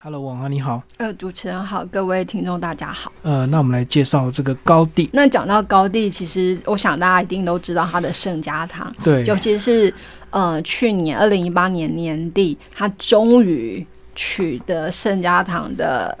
[0.00, 0.80] Hello，王华你好。
[0.98, 3.10] 呃，主持人好，各位听众大家好。
[3.22, 5.10] 呃，那我们来介绍这个高地。
[5.12, 9.92] 那讲到高地，其实我想大家一定都知道它的圣家堂，对，尤其是
[10.30, 13.84] 呃去年二零一八年年底，它终于
[14.14, 16.16] 取得圣家堂的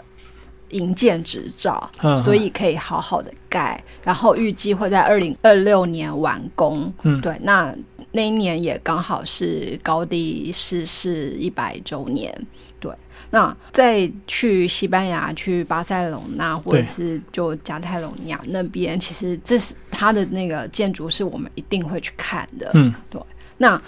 [0.70, 6.92] 营建执照，嗯所以可以好好的盖，然后预计会在二零二六年完工。
[7.04, 7.72] 嗯对，那
[8.12, 12.32] 那一年也刚好是高地逝世一百周年。
[12.80, 12.92] 对，
[13.30, 22.70] 那再去西班牙、去巴塞隆那或者是就加泰隆尼亚那边，其实这是它的那个建筑是我们一定会去看的。
[22.74, 23.20] 嗯，对
[23.56, 23.80] 那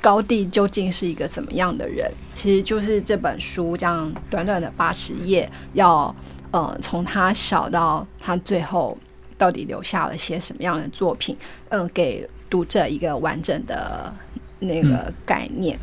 [0.00, 2.10] 高地究竟是一个怎么样的人？
[2.34, 6.14] 其实就是这本书这样短短的八十页，要
[6.50, 8.96] 呃从他小到他最后
[9.36, 11.36] 到底留下了些什么样的作品，
[11.68, 14.12] 嗯、给读者一个完整的
[14.58, 15.78] 那个概念。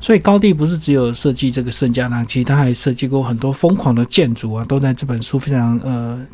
[0.00, 6.24] 所以高地不是只有设计这个圣家堂，其实他还设计过很多疯狂的建筑啊，都在这本书非常呃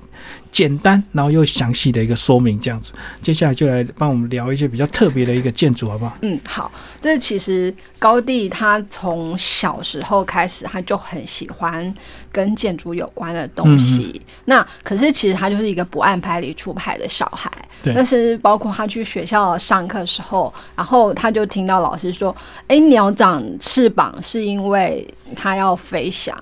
[0.50, 2.92] 简单，然后又详细的一个说明这样子。
[3.20, 6.16] 接下来就来帮我们聊一些比较特别的一个建筑，好不好？
[6.22, 11.94] 嗯，好，这其实高地他从小时候开始，他就很喜欢
[12.30, 14.20] 跟建筑有关的东西。
[14.44, 17.50] 那可是其实他就是一个不按牌理出牌的小孩。
[17.82, 22.34] 对但是包括他去学校上课的时候，然后他就听到老师说
[22.68, 26.36] ：“哎，鸟长翅膀是因为它要飞翔。”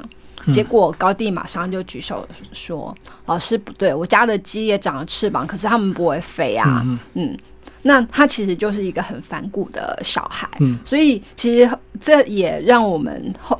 [0.50, 6.83] 结果高地马上就举手说：“老师不对，我家的鸡也长了翅膀，可是它们不会飞啊。
[6.83, 7.39] 嗯嗯，
[7.83, 13.58] 那他其实就是一个很反骨的小孩，嗯所以其实这也让我们后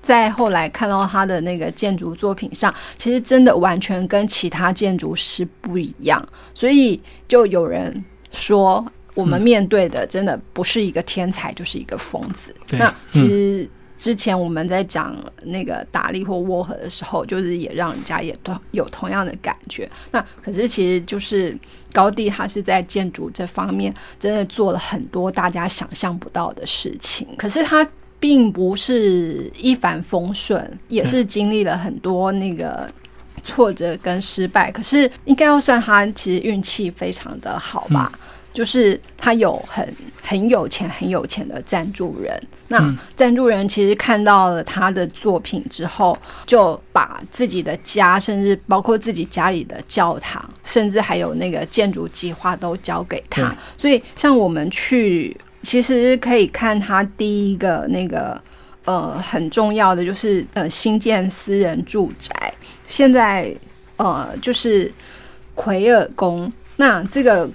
[0.00, 8.86] 在后来看到他的那个建筑作品上，其实真的完全跟其他建筑师不一样，所以就有人说。
[9.14, 12.54] 我们面对的真的不是一个天才，就是一个疯子。
[12.70, 19.90] 那其实之前我们在讲那个达利或沃荷的时候，就是也让人家也都有同样的感觉。
[20.10, 21.56] 那可是其实就是
[21.92, 27.26] 高地，他是在建筑这方面真的做了很多大家想象不到的事情。
[27.36, 27.86] 可是他
[28.18, 32.88] 并不是一帆风顺，也是经历了很多那个。
[33.42, 38.12] 挫折跟失败，可是应该要算他其实运气非常的好吧，
[38.52, 53.56] 就是他有很很有钱很有钱的赞助人，那赞助人其实看到了他的作品之后，就把自己的家，甚至包括自己家里的教堂，甚至还有那个建筑计划都交给他对。
[53.78, 58.40] 所以像我们去，其实可以看他第一个那个
[58.84, 62.52] 呃很重要的就是呃新建私人住宅，
[62.88, 63.54] 现在
[63.96, 64.92] 呃就是
[65.54, 66.52] 奎尔宫。
[66.76, 67.46] 那这个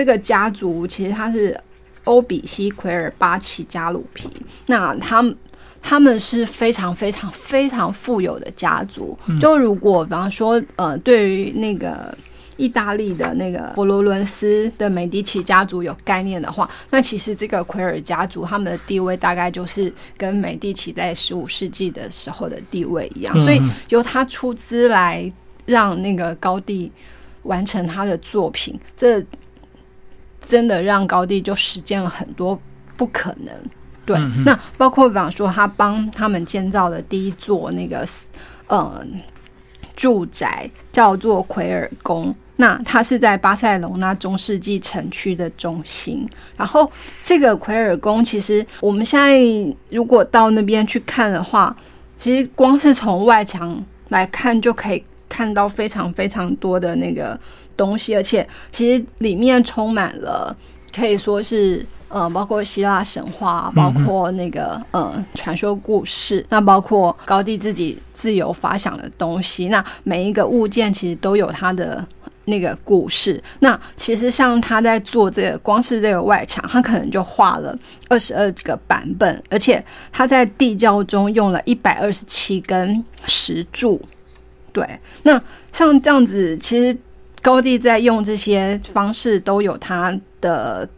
[0.00, 1.54] 这个家族其实他是
[2.04, 4.30] 欧比西奎尔巴奇加鲁皮，
[4.64, 5.36] 那他们。
[5.82, 9.18] 他们是非常非常非常富有的家族。
[9.40, 12.14] 就如果比方说，呃，对于那个
[12.58, 25.32] 意大利的那个佛罗伦斯的美第奇家族有概念的话，那其实这个奎尔家族他们的地位大概就是跟美第奇在十五世纪的时候的地位一样，嗯所以由他出资来
[25.64, 26.92] 让那个高地
[27.44, 29.24] 完成他的作品，这
[30.44, 32.58] 真的让高地就实践了很多
[32.96, 33.54] 不可能。
[34.04, 38.06] 对，嗯那包括比方说，他帮他们建造的第一座那个
[38.66, 39.04] 呃
[39.94, 42.34] 住宅叫做奎尔宫。
[42.56, 46.28] 那它是在巴塞隆那中世纪城区的中心。
[46.58, 46.90] 然后
[47.22, 49.40] 这个奎尔宫，其实我们现在
[49.88, 51.74] 如果到那边去看的话，
[52.18, 55.02] 其实光是从外墙来看就可以
[55.40, 57.38] 看到非常非常多的那个
[57.74, 60.54] 东西，而且其实里面充满了
[60.94, 61.82] 可以说是。
[62.12, 72.04] 呃，包括希腊神话，包括那个呃传说故事，那包括高地自己自由发想的东西，那每一个物件其实都有它的
[72.46, 73.40] 那个故事。
[73.60, 77.78] 那其实像他在做这个，光是这个外墙，他可能就画了
[78.08, 79.80] 二十二个版本，而且
[80.10, 84.02] 他在地窖中用了一百二十七根石柱。
[84.72, 84.86] 对，
[85.22, 85.40] 那
[85.72, 86.96] 像这样子，其实
[87.42, 90.88] 高地在用这些方式都有他的。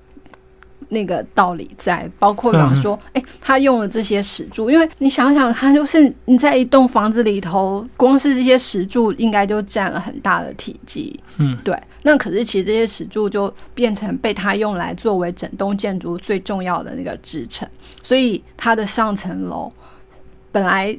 [0.89, 11.75] 那个道理在，包括比方说，哎、他用了这些石柱，因为你想想，他就是你在一栋房子里头，光是这些石柱应该就占了很大的体积，嗯，对。
[12.03, 17.67] 那可是其实这些石柱就变成被他用来作为整栋建筑最重要的那个支撑，
[18.03, 19.73] 所以它的上层楼
[20.51, 20.95] 本来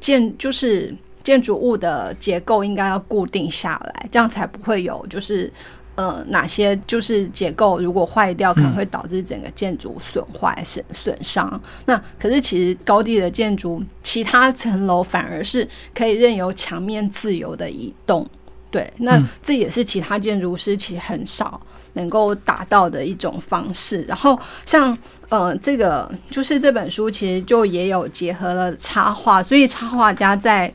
[0.00, 0.92] 建就是
[1.26, 5.52] 建筑物的结构应该要固定下来，这样才不会有就是
[5.96, 11.60] 呃哪些就是结构如果坏掉，可能会导致整个建筑损坏损损伤。
[11.84, 18.24] 那可是其实高地的建筑，其他层楼反而是可以任由墙面自由的移动。
[18.70, 21.60] 对，那这也是其他建筑师其实很少
[21.94, 24.02] 能够达到的一种方式。
[24.02, 24.96] 然后像
[25.28, 30.72] 呃，这个就是这本书其实就也有结合了插画，所以插画家在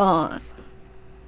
[0.00, 0.40] 呃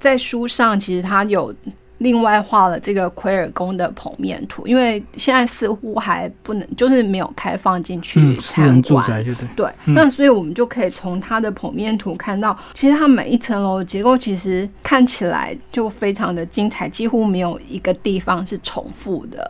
[0.00, 1.54] 在书上其实他有。
[1.98, 9.06] 另外画了这个奎尔宫的剖面图，因为现在似乎还不能，就是没有开放进去参观。
[9.06, 19.48] 对对，那所以我们就可以从它的剖面图看到，其实它每一层楼结构其实看起来就非常的精彩，几乎没有一个地方是重复的。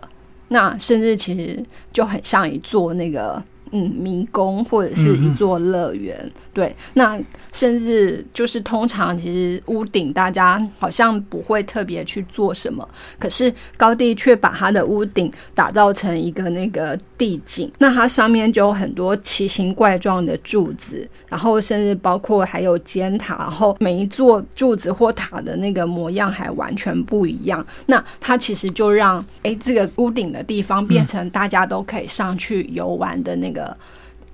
[0.49, 1.59] 那甚至其实
[1.91, 3.43] 就很像一座那个。
[3.75, 6.77] 嗯，迷宫或者是一座乐园，对。
[6.93, 7.19] 那
[7.55, 12.87] 甚至就是通常其实屋顶大家好像不会特别去做什么，
[13.19, 17.73] 可是高地却把它的屋顶打造成一个那个地景。
[17.79, 27.67] 那它上面就有很多奇形怪状的柱子，然后甚至包括还有尖塔，然后每一座柱子或塔的那个模样还完全不一样。
[27.87, 33.62] 那它其实就让哎这个屋顶的地方变成大家都可以上去游玩的那个。
[33.63, 33.77] 的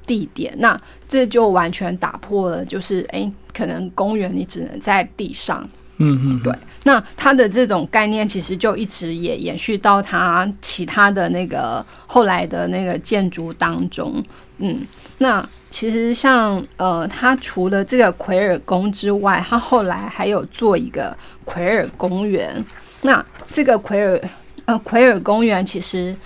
[0.07, 6.55] 地点，那这就完全打破了，就是哎，可能公园你只能在地上，嗯嗯，对。
[6.85, 14.25] 那它的这种概念其实就一直也延续到它其他的那个后来的那个建筑当中，
[14.57, 14.87] 嗯。
[15.19, 21.15] 那其实像呃，它除了这个奎尔宫之外，它后来还有做一个
[21.45, 22.65] 奎尔公园。
[23.03, 24.21] 那这个奎尔
[24.65, 26.17] 呃奎尔公园其实。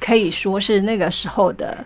[0.00, 1.82] 可以说是那个时候的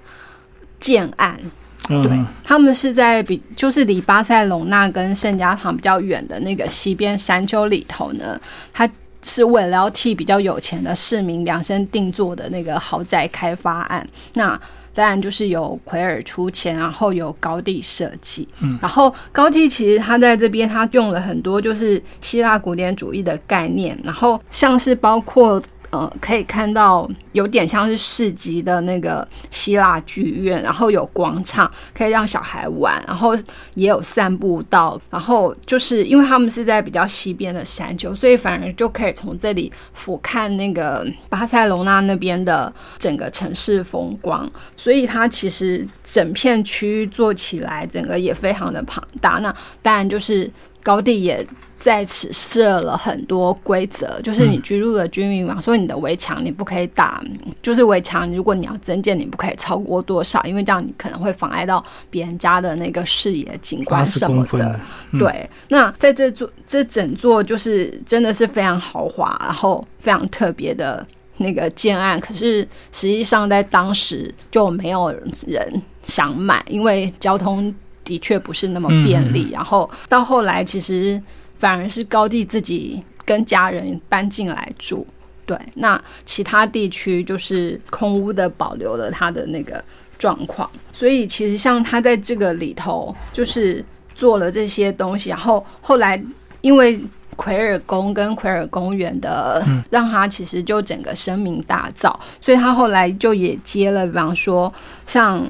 [0.81, 1.39] 建案，
[1.87, 8.41] 对他们是在比就是离巴塞隆纳跟圣家堂比较远的那个西边山丘里头呢，
[8.73, 8.89] 他
[9.23, 14.07] 是为了要替比较有钱的市民量身定做的那个豪宅开发案。
[14.35, 14.59] 那
[14.95, 25.63] 当然就是由奎尔出钱，然后由高地设计，嗯，然后高地其实他在这边他用了很多就是希腊古典主义的概念，然后像是包括。
[25.91, 33.35] 呃，可以看到有点像是市集的那个希腊剧院，然后有广场可以让小孩玩，然后
[33.75, 49.39] 也有散步道，然后就是因为他们是在比较西边的山丘，所以反而就可以从这里俯瞰那个巴塞隆纳那边的整个城市风光，所以它其实整片区域做起来，整个也非常的庞大。
[49.41, 50.51] 那当然就是
[50.83, 51.47] 高地也。
[51.79, 57.23] 在此设了很多规则，就是你居住的居民嘛，所以你的围墙你不可以打，
[57.63, 64.81] 就是围墙，如果你要增建，你不可以超过多少，因为这样你可能会妨碍到别人家的那个视野景观什么的。
[65.13, 77.73] 对，那在这座这整座就是真的是非常豪华，然后非常特别的那个建案，可是实际上在当时就没有人想买，因为交通
[78.03, 79.51] 的确不是那么便利。
[79.53, 81.23] 然后到后来其实。
[81.59, 85.07] 反而是高地自己跟家人搬进来住，
[85.45, 89.83] 对，那其他地区就是空屋的保留了他的那个
[90.19, 93.85] 状况，所以其实像他在这个里头就是
[94.15, 96.23] 做了这些东西，然后后来
[96.61, 96.99] 因为
[97.37, 104.73] 奎尔宫跟奎尔公园的，让他其实就整个声名大噪，所以他后来就也接了，比方说
[105.07, 105.47] 像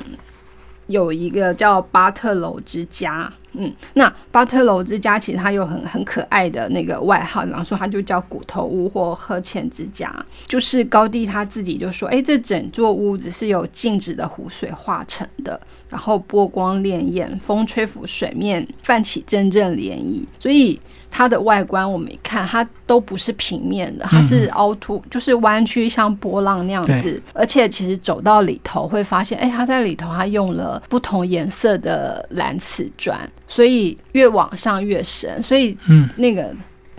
[0.89, 3.33] 有一个叫巴特楼之家。
[3.53, 10.15] 嗯，那巴特楼之家其实它有很很可爱的那个外号，比方说它就叫骨头屋或呵欠之家。
[10.47, 20.79] 就是高地他自己就说，哎，这整座屋子是由静止的湖水化成的，然后波光潋滟，风吹拂水面泛起阵阵涟漪，所以。
[21.11, 27.21] 它的外观我们一看，它都不是平面的，它是凹凸，就是弯曲，像波浪那样子。
[27.33, 35.43] 而且其实走到里头会发现，哎，它在里头它用了不同颜色的蓝瓷砖，所以越往上越深。
[35.43, 36.55] 所以，嗯，那个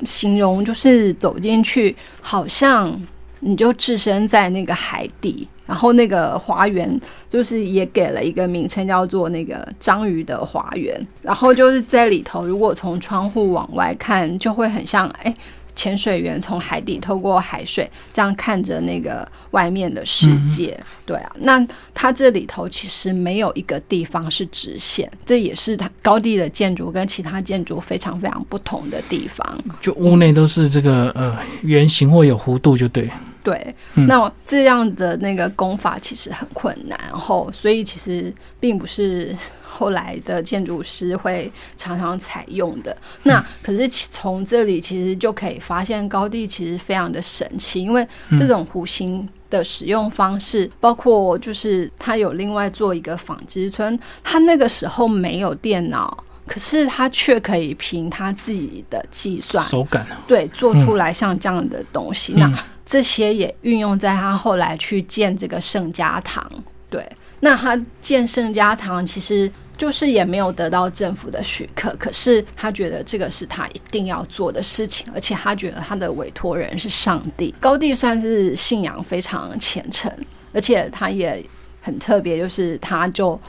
[0.05, 2.99] 形容就是走进去，好像
[3.39, 5.47] 你就置身在那个海底。
[5.69, 6.99] 然后那个花园
[7.29, 10.99] 就是也给了一个名称，叫做那个章鱼的花园。
[11.21, 15.31] 然后就是在里头，如果从窗户往外看，就会很像哎，
[15.75, 20.75] 潜水员从海底透过海水这样看着那个外面的世界。
[21.05, 29.45] 对啊，那它这里头其实没有一个地方是直线，这也是它高地的建筑跟其他建筑非常非常不同的地方。
[29.79, 33.07] 就屋内都是这个呃圆形或有弧度，就对。
[33.49, 42.95] 对，嗯那这样的那个功法其实很困难，然后所以其实并不是 后来的建筑师会常常采用的。
[43.23, 49.27] 那可是其从这里其实就可以发现，高地其实非常的神奇，因为这种弧形。
[49.49, 62.33] 的使用方式，包括就是他有另外做一个纺织村，他那个时候没有电脑，可是他却可以凭他自己的计算，手感啊，对，做出来像这样的东西。
[62.33, 66.51] 嗯那这些也运用在他后来去建这个圣家堂。
[66.89, 67.07] 对，
[67.39, 77.53] 那他建圣家堂其实就是也没有得到政府的许可，可是他觉得这个是他一定要做的事情，而且他觉得他的委托人是上帝。
[77.59, 80.11] 高地算是信仰非常虔诚，
[80.51, 81.45] 而且他也
[81.79, 83.39] 很特别，就是他就。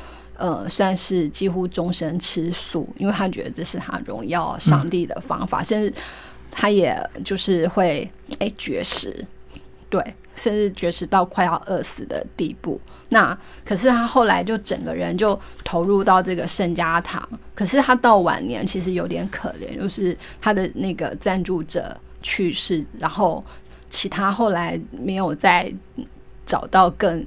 [0.41, 5.93] 呃，算是几乎终身吃素，因为他觉得这是他荣耀上帝的方法，甚至
[6.51, 9.15] 他也就是会哎绝食，
[9.91, 10.03] 对，
[10.35, 12.81] 甚至绝食到快要饿死的地步。
[13.11, 17.23] 那可是他后来就整个人就投入到这个圣家堂，
[17.55, 23.45] 可是他到晚年其实有点可怜，就是他的那个赞助者去世，然后
[23.91, 25.71] 其他后来没有再
[26.47, 27.23] 找到更。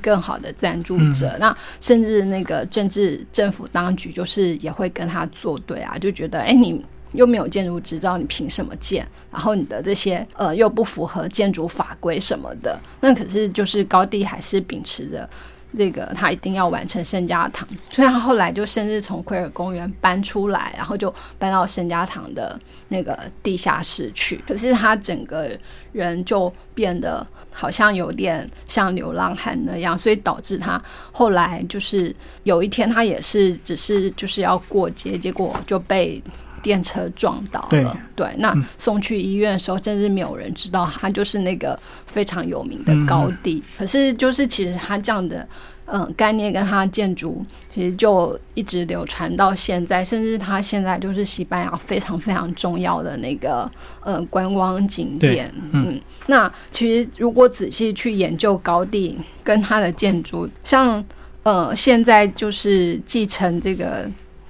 [0.00, 9.06] 更好的赞助者，那甚至那个政治政府当局就是也会跟他作对啊，就觉得哎、你又没有建筑执照，你凭什么建？
[9.30, 15.28] 然后你的这些呃又不符合建筑法规什么的，那可是就是高地还是秉持着。
[15.76, 22.58] 这个他一定要完成圣家堂，所以他后来就甚至从奎尔公园搬出来，然后就搬到圣家堂的
[22.88, 24.42] 那个地下室去。
[24.46, 25.50] 可是他整个
[25.92, 30.82] 人就变得好像有点像流浪汉那样，所以导致他
[31.12, 36.22] 后来就是有一天他也是只是就是要过节，结果就被。
[36.68, 43.64] 电车撞倒了，对，那送去医院的时候，甚至没有人知道他就是那个非常有名的高地。
[43.78, 45.48] 可是，就是其实他这样的
[45.86, 53.70] 嗯概念跟他建筑，其实就一直流传到现在，甚至他现在就是西班牙非常非常重要的那个
[54.04, 55.50] 呃观光景点。
[55.70, 61.02] 嗯，那其实如果仔细去研究高地跟他的建筑，像
[61.44, 64.06] 呃现在就是继承这个。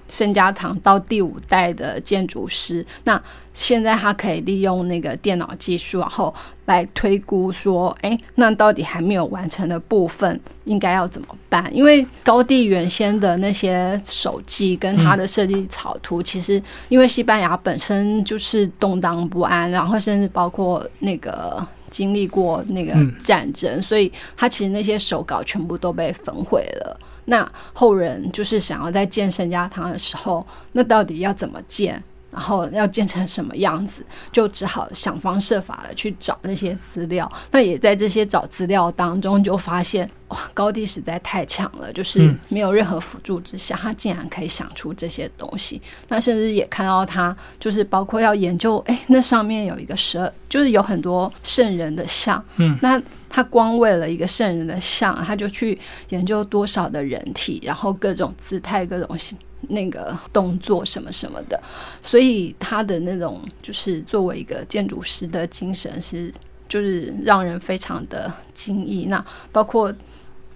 [0.08, 3.22] 圣家堂到第五代的建筑师，那
[3.52, 6.34] 现在他可以利用那个电脑技术，然后
[6.66, 11.68] 来推估说，哎，那到底还没有完成的部分应该要怎么办？
[11.74, 21.66] 因为高地原先的那些手记跟他的设计草图，其实因为西班牙本身就是动荡不安，然后甚至包括那个。
[21.90, 27.00] 经历过那个战争，所以他其实那些手稿全部都被焚毁了。
[27.24, 32.02] 那后人就是想要在建圣家堂的时候，那到底要怎么建？
[32.30, 37.30] 然后要建成什么样子，就只好想方设法的去找这些资料。
[37.50, 45.80] 那也在这些找资料当中，就发现哇，高地实在太强了，就是没有任何辅助之下，他竟然可以想出这些东西。
[46.08, 52.44] 那甚至也看到他，就是包括要研究，哎，那上面有一个蛇，就是有很多圣人的像。
[52.56, 55.78] 嗯，那他光为了一个圣人的像，他就去
[56.10, 59.18] 研究多少的人体，然后各种姿态，各种
[59.62, 61.60] 那个动作什么什么的，
[62.00, 66.32] 所以他的那种就是作为一个建筑师的精神是，
[66.68, 69.06] 就是让人非常的惊异。
[69.06, 69.92] 那包括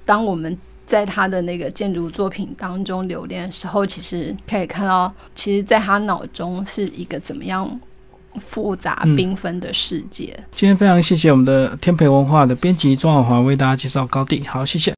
[0.05, 0.57] 当我们
[0.87, 7.81] 在他的那个建筑作品当中留恋的时候，其实可以看到，其实在他脑中是一个怎么样
[8.41, 10.27] 复杂缤纷的世界。
[10.55, 14.91] 今天非常谢谢我们的天培文化的编辑庄晓华为大家介绍高地，好，谢谢。